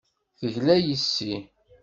[0.39, 1.35] Tegla yes-i.